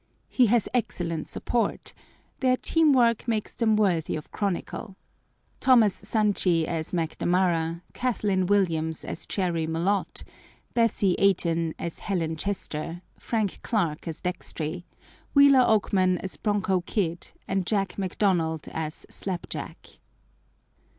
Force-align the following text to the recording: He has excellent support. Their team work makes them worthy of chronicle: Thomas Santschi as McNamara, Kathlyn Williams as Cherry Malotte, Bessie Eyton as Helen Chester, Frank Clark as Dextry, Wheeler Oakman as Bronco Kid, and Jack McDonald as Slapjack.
He 0.29 0.47
has 0.47 0.67
excellent 0.73 1.27
support. 1.29 1.93
Their 2.39 2.57
team 2.57 2.91
work 2.91 3.27
makes 3.27 3.53
them 3.53 3.75
worthy 3.75 4.15
of 4.15 4.31
chronicle: 4.31 4.95
Thomas 5.59 5.93
Santschi 5.93 6.65
as 6.65 6.91
McNamara, 6.91 7.81
Kathlyn 7.93 8.47
Williams 8.47 9.05
as 9.05 9.27
Cherry 9.27 9.67
Malotte, 9.67 10.23
Bessie 10.73 11.15
Eyton 11.19 11.75
as 11.77 11.99
Helen 11.99 12.35
Chester, 12.35 13.03
Frank 13.19 13.61
Clark 13.61 14.07
as 14.07 14.21
Dextry, 14.21 14.85
Wheeler 15.35 15.59
Oakman 15.63 16.17
as 16.23 16.35
Bronco 16.35 16.81
Kid, 16.81 17.31
and 17.47 17.67
Jack 17.67 17.99
McDonald 17.99 18.67
as 18.73 19.05
Slapjack. 19.07 19.99